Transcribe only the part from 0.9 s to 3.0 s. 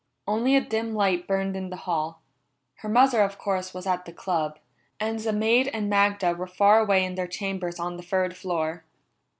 light burned in the hall; her